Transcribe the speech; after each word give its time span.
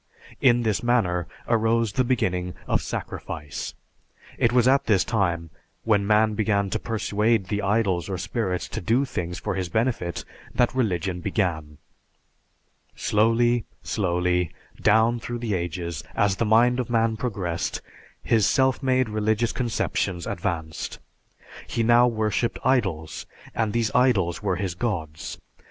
In 0.41 0.63
this 0.63 0.81
manner 0.81 1.27
arose 1.47 1.91
the 1.93 2.03
beginning 2.03 2.55
of 2.65 2.81
"sacrifice." 2.81 3.75
It 4.39 4.51
was 4.51 4.67
at 4.67 4.85
this 4.85 5.03
time, 5.03 5.51
when 5.83 6.07
man 6.07 6.33
began 6.33 6.71
to 6.71 6.79
persuade 6.79 7.49
the 7.49 7.61
idols 7.61 8.09
or 8.09 8.17
spirits 8.17 8.67
to 8.69 8.81
do 8.81 9.05
things 9.05 9.37
for 9.37 9.53
his 9.53 9.69
benefit 9.69 10.25
that 10.55 10.73
religion 10.73 11.19
began. 11.21 11.77
Slowly, 12.95 13.65
slowly, 13.83 14.51
down 14.81 15.19
through 15.19 15.37
the 15.37 15.53
ages, 15.53 16.03
as 16.15 16.37
the 16.37 16.45
mind 16.45 16.79
of 16.79 16.89
man 16.89 17.15
progressed, 17.15 17.79
his 18.23 18.47
self 18.47 18.81
made 18.81 19.07
religious 19.07 19.51
conceptions 19.51 20.25
advanced. 20.25 20.97
He 21.67 21.83
now 21.83 22.07
worshiped 22.07 22.57
idols, 22.63 23.27
and 23.53 23.71
these 23.71 23.91
idols 23.93 24.41
were 24.41 24.55
his 24.55 24.73
gods. 24.73 25.37